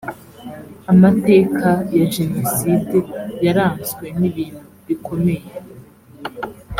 amateka 0.91 1.69
ya 1.97 2.05
jenoside 2.13 2.97
yaranzwe 3.45 4.05
nibintu 4.19 4.63
bikomeye. 4.87 5.45